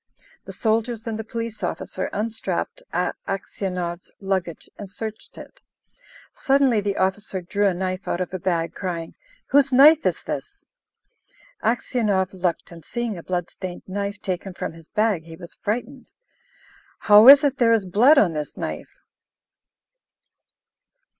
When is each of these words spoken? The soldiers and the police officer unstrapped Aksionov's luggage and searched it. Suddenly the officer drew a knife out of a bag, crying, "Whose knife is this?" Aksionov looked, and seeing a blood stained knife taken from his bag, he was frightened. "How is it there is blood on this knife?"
The 0.45 0.51
soldiers 0.51 1.05
and 1.05 1.19
the 1.19 1.23
police 1.23 1.61
officer 1.61 2.09
unstrapped 2.11 2.81
Aksionov's 2.91 4.11
luggage 4.19 4.67
and 4.75 4.89
searched 4.89 5.37
it. 5.37 5.61
Suddenly 6.33 6.81
the 6.81 6.97
officer 6.97 7.39
drew 7.39 7.67
a 7.67 7.73
knife 7.75 8.07
out 8.07 8.19
of 8.19 8.33
a 8.33 8.39
bag, 8.39 8.73
crying, 8.73 9.13
"Whose 9.45 9.71
knife 9.71 10.03
is 10.07 10.23
this?" 10.23 10.65
Aksionov 11.63 12.33
looked, 12.33 12.71
and 12.71 12.83
seeing 12.83 13.15
a 13.15 13.21
blood 13.21 13.51
stained 13.51 13.83
knife 13.87 14.19
taken 14.23 14.55
from 14.55 14.73
his 14.73 14.87
bag, 14.87 15.25
he 15.25 15.35
was 15.35 15.53
frightened. 15.53 16.11
"How 17.01 17.27
is 17.27 17.43
it 17.43 17.59
there 17.59 17.71
is 17.71 17.85
blood 17.85 18.17
on 18.17 18.33
this 18.33 18.57
knife?" 18.57 18.89